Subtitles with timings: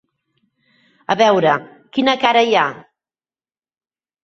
[1.15, 1.51] A veure,
[1.99, 2.65] quina cara hi ha?